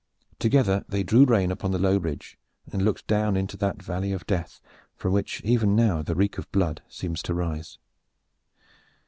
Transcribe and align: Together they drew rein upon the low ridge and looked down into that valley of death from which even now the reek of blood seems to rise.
Together 0.39 0.83
they 0.89 1.03
drew 1.03 1.25
rein 1.25 1.51
upon 1.51 1.69
the 1.69 1.77
low 1.77 1.95
ridge 1.99 2.39
and 2.71 2.81
looked 2.83 3.05
down 3.05 3.37
into 3.37 3.55
that 3.55 3.83
valley 3.83 4.11
of 4.11 4.25
death 4.25 4.59
from 4.95 5.13
which 5.13 5.41
even 5.41 5.75
now 5.75 6.01
the 6.01 6.15
reek 6.15 6.39
of 6.39 6.51
blood 6.51 6.81
seems 6.87 7.21
to 7.21 7.35
rise. 7.35 7.77